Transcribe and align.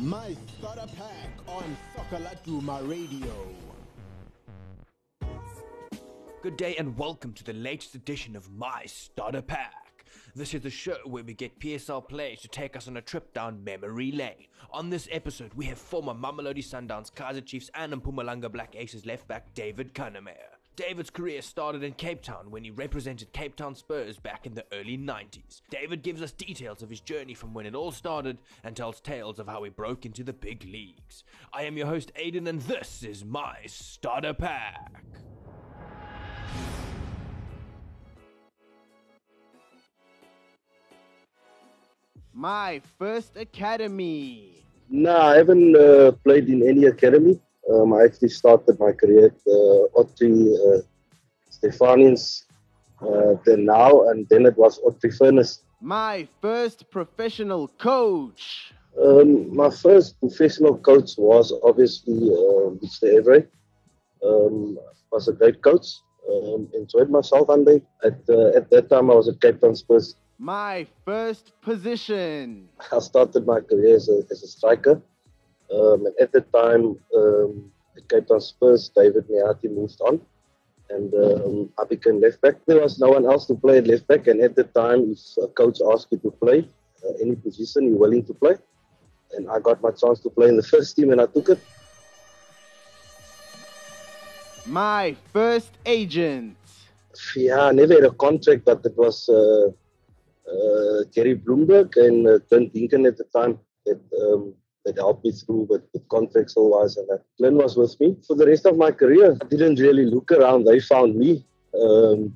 My 0.00 0.36
starter 0.56 0.86
pack 0.96 1.30
on 1.48 1.76
Soccer 1.92 2.22
Laduma 2.22 2.88
Radio. 2.88 3.34
Good 6.40 6.56
day 6.56 6.76
and 6.76 6.96
welcome 6.96 7.32
to 7.32 7.42
the 7.42 7.52
latest 7.52 7.96
edition 7.96 8.36
of 8.36 8.48
My 8.52 8.84
Starter 8.86 9.42
Pack. 9.42 10.04
This 10.36 10.54
is 10.54 10.60
the 10.60 10.70
show 10.70 10.98
where 11.04 11.24
we 11.24 11.34
get 11.34 11.58
PSL 11.58 12.08
players 12.08 12.40
to 12.42 12.48
take 12.48 12.76
us 12.76 12.86
on 12.86 12.96
a 12.96 13.02
trip 13.02 13.34
down 13.34 13.64
memory 13.64 14.12
lane. 14.12 14.46
On 14.70 14.88
this 14.88 15.08
episode, 15.10 15.52
we 15.54 15.64
have 15.64 15.78
former 15.78 16.14
Mamelodi 16.14 16.64
Sundowns, 16.64 17.12
Kaiser 17.12 17.40
Chiefs, 17.40 17.68
and 17.74 17.92
Mpumalanga 17.92 18.52
Black 18.52 18.76
Aces 18.76 19.04
left 19.04 19.26
back 19.26 19.52
David 19.54 19.94
Kannemeyer. 19.94 20.57
David's 20.78 21.10
career 21.10 21.42
started 21.42 21.82
in 21.82 21.92
Cape 21.94 22.22
Town 22.22 22.52
when 22.52 22.62
he 22.62 22.70
represented 22.70 23.32
Cape 23.32 23.56
Town 23.56 23.74
Spurs 23.74 24.16
back 24.16 24.46
in 24.46 24.54
the 24.54 24.64
early 24.72 24.96
90s. 24.96 25.60
David 25.70 26.04
gives 26.04 26.22
us 26.22 26.30
details 26.30 26.84
of 26.84 26.88
his 26.88 27.00
journey 27.00 27.34
from 27.34 27.52
when 27.52 27.66
it 27.66 27.74
all 27.74 27.90
started 27.90 28.38
and 28.62 28.76
tells 28.76 29.00
tales 29.00 29.40
of 29.40 29.48
how 29.48 29.64
he 29.64 29.70
broke 29.70 30.06
into 30.06 30.22
the 30.22 30.32
big 30.32 30.62
leagues. 30.62 31.24
I 31.52 31.64
am 31.64 31.76
your 31.76 31.88
host, 31.88 32.12
Aiden, 32.14 32.46
and 32.46 32.62
this 32.62 33.02
is 33.02 33.24
my 33.24 33.56
starter 33.66 34.32
pack. 34.32 35.02
My 42.32 42.80
first 43.00 43.36
academy. 43.36 44.64
No, 44.88 45.16
I 45.16 45.38
haven't 45.38 45.74
uh, 45.74 46.12
played 46.22 46.48
in 46.48 46.62
any 46.68 46.84
academy. 46.84 47.40
Um, 47.70 47.92
I 47.92 48.04
actually 48.04 48.30
started 48.30 48.78
my 48.80 48.92
career 48.92 49.26
at 49.26 49.38
uh, 49.46 50.00
Otri 50.00 50.32
uh, 50.32 50.80
Stefanians, 51.50 52.44
uh, 53.02 53.34
then 53.44 53.66
now, 53.66 54.08
and 54.08 54.26
then 54.30 54.46
it 54.46 54.56
was 54.56 54.80
Otri 54.86 55.10
Furnace. 55.10 55.62
My 55.80 56.26
first 56.40 56.90
professional 56.90 57.68
coach. 57.78 58.72
Um, 59.00 59.54
my 59.54 59.70
first 59.70 60.18
professional 60.18 60.76
coach 60.78 61.10
was 61.18 61.52
obviously 61.62 62.30
uh, 62.30 62.74
Mr. 62.82 63.04
Avery. 63.16 63.46
Um, 64.24 64.78
was 65.12 65.28
a 65.28 65.32
great 65.32 65.62
coach. 65.62 65.86
Um, 66.28 66.68
enjoyed 66.74 67.10
myself 67.10 67.48
under 67.48 67.72
him. 67.72 67.82
At, 68.04 68.18
uh, 68.28 68.48
at 68.56 68.70
that 68.70 68.88
time, 68.88 69.10
I 69.10 69.14
was 69.14 69.28
at 69.28 69.40
Cape 69.40 69.60
Town 69.60 69.76
Spurs. 69.76 70.16
My 70.38 70.86
first 71.04 71.52
position. 71.62 72.68
I 72.92 72.98
started 72.98 73.46
my 73.46 73.60
career 73.60 73.96
as 73.96 74.08
a, 74.08 74.22
as 74.30 74.42
a 74.42 74.48
striker. 74.48 75.00
Um, 75.72 76.06
and 76.06 76.14
at 76.20 76.32
that 76.32 76.52
time, 76.52 76.96
um, 77.14 77.70
at 77.96 78.08
Cape 78.08 78.28
Town 78.28 78.40
Spurs, 78.40 78.90
David 78.94 79.28
Meati 79.28 79.70
moved 79.70 80.00
on. 80.00 80.20
And 80.90 81.12
um, 81.14 81.70
I 81.78 81.84
became 81.84 82.20
left 82.20 82.40
back. 82.40 82.54
There 82.66 82.80
was 82.80 82.98
no 82.98 83.10
one 83.10 83.26
else 83.26 83.46
to 83.46 83.54
play 83.54 83.78
at 83.78 83.86
left 83.86 84.06
back. 84.06 84.26
And 84.26 84.40
at 84.40 84.56
that 84.56 84.74
time, 84.74 85.12
if 85.12 85.20
a 85.42 85.48
coach 85.48 85.78
asked 85.92 86.08
you 86.10 86.18
to 86.18 86.30
play 86.30 86.66
uh, 87.04 87.12
any 87.20 87.36
position, 87.36 87.88
you're 87.88 87.98
willing 87.98 88.24
to 88.24 88.34
play. 88.34 88.56
And 89.32 89.50
I 89.50 89.60
got 89.60 89.82
my 89.82 89.90
chance 89.90 90.20
to 90.20 90.30
play 90.30 90.48
in 90.48 90.56
the 90.56 90.62
first 90.72 90.96
team 90.96 91.12
and 91.12 91.20
I 91.20 91.26
took 91.26 91.50
it. 91.50 91.60
My 94.64 95.16
first 95.32 95.72
agent. 95.84 96.56
Yeah, 97.34 97.62
I 97.66 97.72
never 97.72 97.94
had 97.94 98.04
a 98.04 98.10
contract, 98.12 98.64
but 98.64 98.84
it 98.84 98.96
was 98.96 99.28
uh, 99.28 99.68
uh, 100.48 101.04
Gary 101.12 101.36
Bloomberg 101.36 101.96
and 101.96 102.26
uh, 102.26 102.38
Clint 102.48 102.74
Dinkin 102.74 103.06
at 103.06 103.16
the 103.16 103.24
time 103.24 103.58
that 103.86 104.00
um, 104.22 104.54
that 104.88 104.96
helped 104.96 105.24
me 105.24 105.32
through 105.32 105.66
with, 105.70 105.82
with 105.92 106.08
contracts 106.08 106.56
all 106.56 106.70
wise 106.70 106.96
and 106.96 107.08
that. 107.08 107.22
Clint 107.36 107.56
was 107.56 107.76
with 107.76 107.98
me 108.00 108.16
for 108.26 108.34
the 108.36 108.46
rest 108.46 108.66
of 108.66 108.76
my 108.76 108.90
career. 108.90 109.36
I 109.40 109.44
didn't 109.44 109.78
really 109.78 110.06
look 110.06 110.32
around; 110.32 110.64
they 110.64 110.80
found 110.80 111.16
me. 111.16 111.44
Um, 111.80 112.34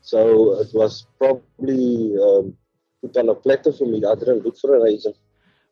so 0.00 0.60
it 0.60 0.68
was 0.72 1.06
probably 1.18 2.14
um, 2.22 2.56
put 3.02 3.16
on 3.16 3.28
a 3.28 3.34
platter 3.34 3.72
for 3.72 3.86
me. 3.86 4.02
I 4.04 4.14
didn't 4.14 4.44
look 4.44 4.56
for 4.58 4.76
an 4.76 4.88
agent. 4.88 5.16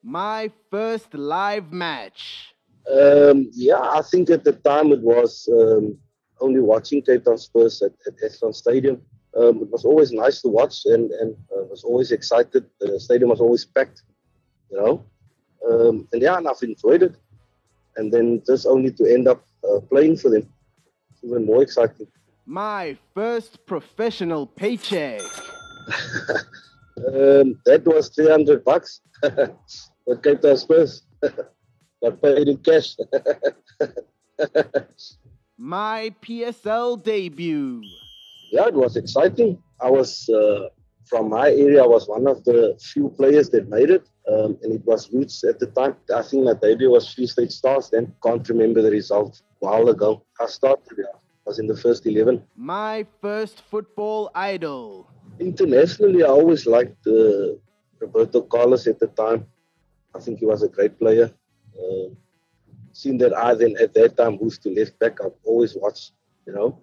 My 0.02 0.50
first 0.70 1.14
live 1.14 1.72
match. 1.72 2.54
Um, 2.90 3.48
yeah, 3.52 3.80
I 3.80 4.02
think 4.02 4.30
at 4.30 4.44
the 4.44 4.52
time 4.52 4.92
it 4.92 5.00
was 5.00 5.48
um, 5.52 5.98
only 6.40 6.60
watching 6.60 7.02
Cape 7.02 7.24
Town 7.24 7.38
Spurs 7.38 7.82
at, 7.82 7.92
at 8.06 8.14
Estron 8.18 8.54
Stadium. 8.54 9.00
Um, 9.36 9.62
it 9.62 9.70
was 9.70 9.84
always 9.84 10.12
nice 10.12 10.40
to 10.42 10.48
watch 10.48 10.86
and, 10.86 11.10
and 11.12 11.34
uh, 11.52 11.64
was 11.64 11.84
always 11.84 12.10
excited. 12.10 12.64
The 12.80 12.98
stadium 13.00 13.30
was 13.30 13.40
always 13.40 13.64
packed, 13.64 14.02
you 14.70 14.80
know. 14.80 15.04
Um, 15.68 16.08
and 16.12 16.22
yeah, 16.22 16.36
and 16.36 16.48
I've 16.48 16.62
enjoyed 16.62 17.02
it. 17.02 17.16
And 17.96 18.12
then 18.12 18.42
just 18.46 18.66
only 18.66 18.90
to 18.92 19.04
end 19.12 19.26
up 19.26 19.44
uh, 19.68 19.80
playing 19.80 20.18
for 20.18 20.30
them, 20.30 20.48
it's 21.10 21.24
even 21.24 21.46
more 21.46 21.62
exciting. 21.62 22.06
My 22.44 22.96
first 23.14 23.64
professional 23.66 24.46
paycheck. 24.46 25.20
um, 26.98 27.58
that 27.64 27.82
was 27.84 28.10
300 28.10 28.64
bucks 28.64 29.00
at 29.22 30.22
Cape 30.22 30.42
Town 30.42 30.56
Spurs. 30.56 31.02
Got 32.02 32.22
paid 32.22 32.48
in 32.48 32.58
cash. 32.58 32.96
My 35.58 36.14
PSL 36.22 37.02
debut. 37.02 37.82
Yeah, 38.52 38.66
it 38.68 38.74
was 38.74 38.96
exciting. 38.96 39.58
I 39.80 39.90
was 39.90 40.28
uh, 40.28 40.68
from 41.06 41.30
my 41.30 41.48
area. 41.50 41.82
I 41.82 41.86
was 41.86 42.08
one 42.08 42.26
of 42.26 42.44
the 42.44 42.78
few 42.80 43.08
players 43.10 43.48
that 43.50 43.68
made 43.68 43.90
it, 43.90 44.04
um, 44.28 44.58
and 44.62 44.72
it 44.72 44.84
was 44.84 45.06
huge 45.06 45.32
at 45.44 45.58
the 45.58 45.66
time. 45.68 45.96
I 46.14 46.22
think 46.22 46.44
my 46.44 46.54
debut 46.54 46.90
was 46.90 47.12
Free 47.12 47.26
State 47.26 47.52
Stars. 47.52 47.90
Then 47.90 48.12
can't 48.22 48.46
remember 48.48 48.82
the 48.82 48.90
result. 48.90 49.42
A 49.62 49.66
while 49.66 49.88
ago, 49.88 50.22
I 50.40 50.46
started. 50.46 50.98
I 51.00 51.18
was 51.46 51.58
in 51.58 51.66
the 51.66 51.76
first 51.76 52.06
eleven. 52.06 52.42
My 52.56 53.06
first 53.22 53.62
football 53.62 54.30
idol. 54.34 55.08
Internationally, 55.38 56.22
I 56.24 56.28
always 56.28 56.66
liked 56.66 57.06
uh, 57.06 57.54
Roberto 58.00 58.42
Carlos 58.42 58.86
at 58.86 58.98
the 58.98 59.08
time. 59.08 59.46
I 60.14 60.18
think 60.20 60.40
he 60.40 60.46
was 60.46 60.62
a 60.62 60.68
great 60.68 60.98
player. 60.98 61.30
Uh, 61.78 62.08
seeing 62.92 63.18
that 63.18 63.36
I 63.36 63.54
then 63.54 63.74
at 63.80 63.92
that 63.94 64.16
time 64.16 64.38
moved 64.40 64.62
to 64.62 64.70
left 64.70 64.98
back, 64.98 65.20
I've 65.22 65.38
always 65.44 65.76
watched, 65.76 66.12
you 66.46 66.54
know, 66.54 66.80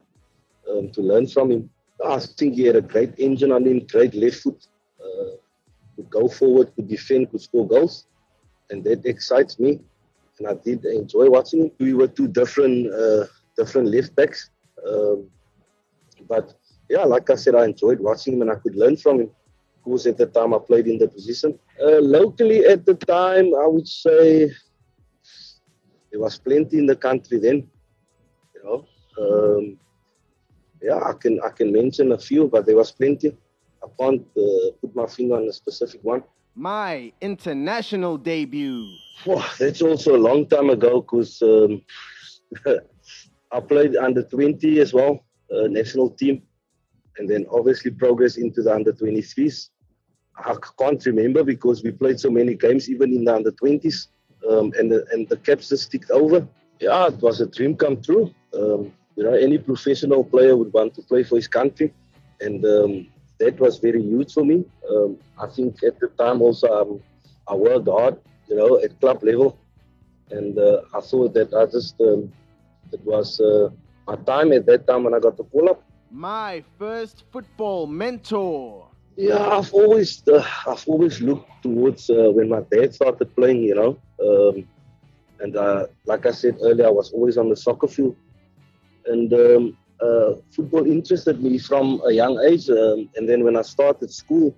um, 0.69 0.91
to 0.91 1.01
learn 1.01 1.27
from 1.27 1.51
him. 1.51 1.69
I 2.05 2.19
think 2.19 2.55
he 2.55 2.63
had 2.63 2.75
a 2.75 2.81
great 2.81 3.13
engine 3.17 3.51
on 3.51 3.65
him, 3.65 3.85
great 3.89 4.13
left 4.13 4.37
foot, 4.37 4.67
uh, 5.03 5.35
could 5.95 6.09
go 6.09 6.27
forward, 6.27 6.73
could 6.75 6.87
defend, 6.87 7.31
could 7.31 7.41
score 7.41 7.67
goals, 7.67 8.07
and 8.69 8.83
that 8.83 9.05
excites 9.05 9.59
me. 9.59 9.79
And 10.39 10.47
I 10.47 10.55
did 10.55 10.83
enjoy 10.85 11.29
watching 11.29 11.63
him. 11.63 11.71
We 11.79 11.93
were 11.93 12.07
two 12.07 12.27
different, 12.27 12.93
uh, 12.93 13.25
different 13.55 13.89
left 13.89 14.15
backs, 14.15 14.49
um, 14.87 15.27
but 16.27 16.53
yeah, 16.89 17.03
like 17.03 17.29
I 17.29 17.35
said, 17.35 17.55
I 17.55 17.65
enjoyed 17.65 17.99
watching 17.99 18.33
him, 18.33 18.41
and 18.41 18.51
I 18.51 18.55
could 18.55 18.75
learn 18.75 18.97
from 18.97 19.21
him. 19.21 19.31
Because 19.83 20.07
at 20.07 20.17
the 20.17 20.27
time 20.27 20.53
I 20.53 20.59
played 20.59 20.87
in 20.87 20.97
the 20.97 21.07
position. 21.07 21.59
Uh, 21.81 21.99
locally 21.99 22.65
at 22.65 22.85
the 22.85 22.93
time, 22.93 23.53
I 23.53 23.67
would 23.67 23.87
say 23.87 24.49
there 26.09 26.21
was 26.21 26.37
plenty 26.37 26.77
in 26.79 26.85
the 26.85 26.95
country 26.95 27.37
then. 27.39 27.67
You 28.55 28.63
know, 28.63 28.87
um, 29.21 29.79
yeah, 30.83 30.99
I 30.99 31.13
can 31.13 31.39
I 31.41 31.49
can 31.49 31.71
mention 31.71 32.11
a 32.11 32.17
few, 32.17 32.47
but 32.47 32.65
there 32.65 32.75
was 32.75 32.91
plenty. 32.91 33.35
I 33.83 33.87
can't 33.99 34.25
uh, 34.37 34.71
put 34.81 34.95
my 34.95 35.07
finger 35.07 35.35
on 35.35 35.47
a 35.47 35.53
specific 35.53 36.03
one. 36.03 36.23
My 36.55 37.11
international 37.21 38.17
debut. 38.17 38.85
Wow, 39.25 39.45
that's 39.57 39.81
also 39.81 40.15
a 40.15 40.21
long 40.29 40.45
time 40.47 40.69
ago 40.69 41.01
because 41.01 41.41
um, 41.41 41.81
I 43.51 43.59
played 43.61 43.95
under 43.95 44.23
20 44.23 44.79
as 44.79 44.93
well, 44.93 45.25
uh, 45.51 45.67
national 45.67 46.11
team, 46.11 46.43
and 47.17 47.29
then 47.29 47.45
obviously 47.51 47.91
progressed 47.91 48.37
into 48.37 48.61
the 48.61 48.73
under 48.73 48.93
23s. 48.93 49.69
I 50.37 50.55
can't 50.79 51.03
remember 51.05 51.43
because 51.43 51.83
we 51.83 51.91
played 51.91 52.19
so 52.19 52.29
many 52.29 52.55
games, 52.55 52.89
even 52.89 53.13
in 53.13 53.23
the 53.23 53.35
under 53.35 53.51
20s, 53.51 54.07
um, 54.49 54.73
and 54.77 54.91
the 54.91 55.05
and 55.11 55.29
the 55.29 55.37
caps 55.37 55.69
just 55.69 55.83
sticked 55.83 56.11
over. 56.11 56.45
Yeah, 56.79 57.07
it 57.07 57.21
was 57.21 57.39
a 57.39 57.47
dream 57.47 57.75
come 57.75 58.01
true. 58.01 58.33
Um, 58.53 58.91
you 59.15 59.23
know, 59.23 59.33
any 59.33 59.57
professional 59.57 60.23
player 60.23 60.55
would 60.55 60.73
want 60.73 60.95
to 60.95 61.01
play 61.01 61.23
for 61.23 61.35
his 61.35 61.47
country, 61.47 61.93
and 62.41 62.63
um, 62.65 63.07
that 63.39 63.59
was 63.59 63.77
very 63.79 64.01
huge 64.01 64.33
for 64.33 64.43
me. 64.43 64.65
Um, 64.89 65.17
I 65.39 65.47
think 65.47 65.83
at 65.83 65.99
the 65.99 66.07
time 66.09 66.41
also 66.41 66.67
um, 66.67 67.01
I 67.47 67.55
worked 67.55 67.87
hard, 67.87 68.17
you 68.47 68.55
know, 68.55 68.79
at 68.81 68.99
club 68.99 69.23
level, 69.23 69.57
and 70.31 70.57
uh, 70.57 70.81
I 70.93 71.01
thought 71.01 71.33
that 71.33 71.53
I 71.53 71.65
just 71.65 71.99
um, 72.01 72.31
it 72.91 73.01
was 73.05 73.39
uh, 73.39 73.69
my 74.07 74.15
time 74.17 74.51
at 74.53 74.65
that 74.65 74.87
time 74.87 75.03
when 75.03 75.13
I 75.13 75.19
got 75.19 75.37
the 75.37 75.43
call 75.43 75.69
up. 75.69 75.83
My 76.11 76.63
first 76.77 77.23
football 77.31 77.87
mentor. 77.87 78.87
Yeah, 79.15 79.37
I've 79.57 79.73
always 79.73 80.27
uh, 80.27 80.43
I've 80.67 80.87
always 80.87 81.21
looked 81.21 81.49
towards 81.61 82.09
uh, 82.09 82.31
when 82.31 82.49
my 82.49 82.61
dad 82.71 82.93
started 82.93 83.35
playing, 83.35 83.63
you 83.63 83.75
know, 83.75 83.97
um, 84.25 84.67
and 85.39 85.55
uh, 85.55 85.87
like 86.05 86.25
I 86.25 86.31
said 86.31 86.57
earlier, 86.61 86.87
I 86.87 86.91
was 86.91 87.11
always 87.11 87.37
on 87.37 87.49
the 87.49 87.55
soccer 87.55 87.87
field, 87.87 88.15
and 89.05 89.33
um, 89.33 89.77
uh, 90.01 90.33
football 90.51 90.85
interested 90.85 91.41
me 91.41 91.57
from 91.57 92.01
a 92.05 92.11
young 92.11 92.39
age. 92.49 92.69
Um, 92.69 93.09
and 93.15 93.27
then 93.27 93.43
when 93.43 93.55
I 93.55 93.61
started 93.61 94.11
school, 94.11 94.55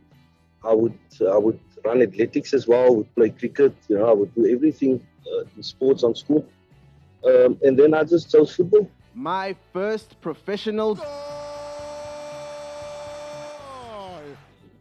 I 0.63 0.73
would 0.73 0.97
I 1.21 1.37
would 1.37 1.59
run 1.83 2.01
athletics 2.01 2.53
as 2.53 2.67
well, 2.67 2.95
would 2.95 3.15
play 3.15 3.29
cricket, 3.29 3.75
you 3.87 3.97
know, 3.97 4.09
I 4.09 4.13
would 4.13 4.33
do 4.33 4.47
everything 4.47 5.05
uh, 5.31 5.43
in 5.55 5.63
sports 5.63 6.03
on 6.03 6.15
school, 6.15 6.45
um, 7.25 7.57
and 7.63 7.77
then 7.77 7.93
I 7.93 8.03
just 8.03 8.31
chose 8.31 8.55
football. 8.55 8.89
My 9.13 9.55
first 9.71 10.19
professional. 10.21 10.99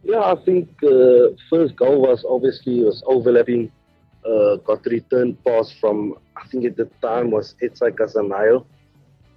Yeah, 0.03 0.21
I 0.33 0.35
think 0.35 0.69
uh, 0.83 1.33
first 1.49 1.75
goal 1.75 2.01
was 2.01 2.23
obviously 2.29 2.83
was 2.83 3.01
overlapping 3.07 3.71
uh, 4.25 4.55
got 4.57 4.85
a 4.85 4.89
return 4.89 5.37
pass 5.45 5.71
from, 5.71 6.15
I 6.35 6.47
think 6.47 6.65
at 6.65 6.77
the 6.77 6.85
time 7.01 7.31
was 7.31 7.55
Etsai 7.61 7.91
Casanayo. 7.91 8.65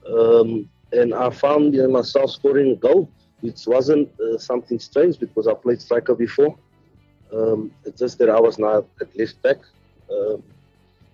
Um, 0.09 0.69
and 0.93 1.15
I 1.15 1.31
found 1.31 1.75
you 1.75 1.83
know, 1.83 1.91
myself 1.91 2.31
scoring 2.31 2.73
a 2.73 2.77
goal, 2.77 3.11
which 3.41 3.67
wasn't 3.67 4.09
uh, 4.21 4.39
something 4.39 4.79
strange 4.79 5.19
because 5.19 5.47
I 5.47 5.55
played 5.55 5.81
striker 5.81 6.15
before. 6.15 6.57
Um, 7.33 7.71
it's 7.85 7.99
just 7.99 8.19
that 8.19 8.31
I 8.31 8.41
was 8.41 8.59
not 8.59 8.87
at 9.01 9.17
left 9.17 9.41
back. 9.43 9.59
Um, 10.11 10.43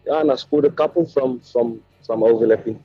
yeah, 0.07 0.21
and 0.21 0.31
I 0.31 0.37
scored 0.37 0.65
a 0.65 0.71
couple 0.71 1.07
from 1.07 1.41
from 1.41 1.81
from 2.07 2.23
overlapping. 2.23 2.83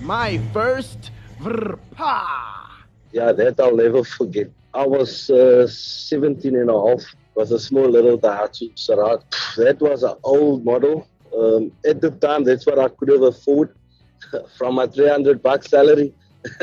My 0.00 0.38
first 0.52 1.10
vrpa. 1.40 2.66
Yeah, 3.12 3.32
that 3.32 3.60
I'll 3.60 3.76
never 3.76 4.02
forget. 4.02 4.50
I 4.72 4.86
was 4.86 5.30
uh, 5.30 5.66
17 5.66 6.56
and 6.56 6.70
a 6.70 6.72
half. 6.72 7.02
Was 7.34 7.52
a 7.52 7.58
small 7.58 7.88
little 7.88 8.18
Daihatsu 8.18 8.76
Charade. 8.76 9.22
That 9.56 9.80
was 9.80 10.02
an 10.02 10.14
old 10.24 10.64
model. 10.64 11.06
Um, 11.36 11.72
at 11.86 12.00
the 12.00 12.10
time, 12.10 12.44
that's 12.44 12.66
what 12.66 12.78
I 12.78 12.88
could 12.88 13.08
have 13.08 13.22
afforded 13.22 13.74
from 14.58 14.74
my 14.76 14.86
300 14.86 15.42
bucks 15.42 15.68
salary. 15.68 16.14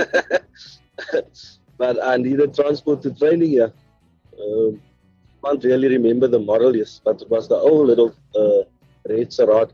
but 1.77 2.03
I 2.03 2.17
needed 2.17 2.53
transport 2.53 3.01
to 3.03 3.13
training 3.13 3.49
here. 3.51 3.73
Um, 4.39 4.81
can't 5.43 5.63
really 5.63 5.87
remember 5.87 6.27
the 6.27 6.39
model, 6.39 6.75
yes, 6.75 6.99
but 7.03 7.21
it 7.21 7.29
was 7.29 7.47
the 7.47 7.55
old 7.55 7.87
little 7.87 8.13
uh, 8.35 8.63
red 9.07 9.31
Charade. 9.31 9.73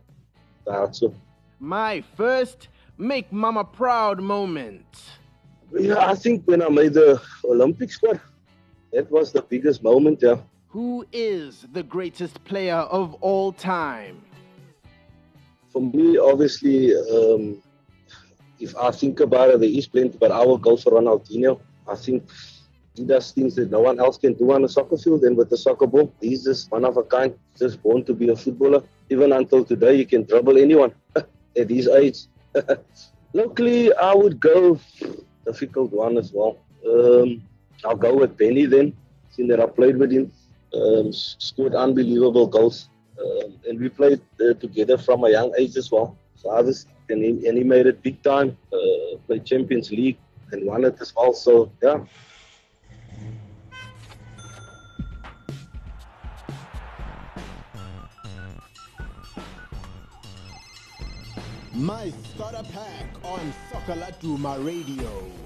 My 1.59 2.03
first 2.15 2.67
make 2.97 3.31
mama 3.31 3.63
proud 3.63 4.21
moment. 4.21 4.85
Yeah, 5.71 6.05
I 6.07 6.15
think 6.15 6.43
when 6.45 6.61
I 6.61 6.69
made 6.69 6.93
the 6.93 7.21
Olympic 7.45 7.91
squad, 7.91 8.21
that 8.91 9.09
was 9.09 9.31
the 9.31 9.41
biggest 9.41 9.81
moment, 9.83 10.19
yeah. 10.21 10.37
Who 10.67 11.05
is 11.11 11.65
the 11.71 11.83
greatest 11.83 12.43
player 12.43 12.75
of 12.75 13.15
all 13.15 13.51
time? 13.51 14.21
For 15.71 15.81
me, 15.81 16.17
obviously, 16.17 16.95
um, 16.95 17.61
if 18.63 18.75
I 18.77 18.91
think 18.91 19.19
about 19.19 19.49
it, 19.49 19.59
there 19.59 19.69
is 19.69 19.87
plenty, 19.87 20.17
but 20.17 20.31
I 20.31 20.43
will 20.45 20.57
go 20.57 20.77
for 20.77 20.93
Ronaldinho. 20.93 21.59
I 21.87 21.95
think 21.95 22.23
he 22.95 23.03
does 23.03 23.31
things 23.31 23.55
that 23.55 23.69
no 23.71 23.81
one 23.81 23.99
else 23.99 24.17
can 24.17 24.33
do 24.33 24.51
on 24.51 24.63
a 24.63 24.69
soccer 24.69 24.97
field 24.97 25.23
and 25.23 25.35
with 25.35 25.49
the 25.49 25.57
soccer 25.57 25.87
ball. 25.87 26.13
He's 26.21 26.43
just 26.43 26.71
one 26.71 26.85
of 26.85 26.95
a 26.97 27.03
kind, 27.03 27.33
just 27.57 27.81
born 27.83 28.03
to 28.05 28.13
be 28.13 28.29
a 28.29 28.35
footballer. 28.35 28.83
Even 29.09 29.33
until 29.33 29.65
today, 29.65 29.97
he 29.97 30.05
can 30.05 30.25
trouble 30.25 30.57
anyone 30.57 30.93
at 31.61 31.69
his 31.69 31.87
age. 31.87 32.19
Locally, 33.33 33.93
I 33.95 34.13
would 34.13 34.39
go 34.39 34.79
difficult 35.45 35.91
one 35.91 36.17
as 36.17 36.31
well. 36.31 36.59
Um, 36.87 37.43
I'll 37.83 37.95
go 37.97 38.15
with 38.15 38.37
Benni 38.37 38.65
then, 38.69 38.95
seeing 39.31 39.47
that 39.49 39.59
I 39.59 39.65
played 39.65 39.97
with 39.97 40.11
him. 40.11 40.31
Um, 40.73 41.11
scored 41.11 41.75
unbelievable 41.75 42.47
goals. 42.47 42.89
Um, 43.19 43.59
and 43.67 43.79
we 43.79 43.89
played 43.89 44.21
uh, 44.39 44.53
together 44.53 44.97
from 44.97 45.23
a 45.23 45.29
young 45.29 45.51
age 45.57 45.75
as 45.77 45.91
well. 45.91 46.17
So 46.35 46.49
I 46.49 46.61
was, 46.61 46.85
and 47.09 47.23
he, 47.23 47.47
and 47.47 47.57
he 47.57 47.63
made 47.63 47.85
it 47.85 48.01
big 48.01 48.21
time, 48.23 48.57
uh, 48.71 49.17
played 49.27 49.45
Champions 49.45 49.91
League 49.91 50.17
and 50.51 50.65
won 50.65 50.83
it 50.85 50.97
as 51.01 51.13
well. 51.15 51.33
So, 51.33 51.71
yeah. 51.81 52.03
My 61.73 62.11
starter 62.35 62.63
pack 62.71 63.07
on 63.23 63.53
Soccer 63.69 63.95
Laduma 63.95 64.63
Radio. 64.63 65.42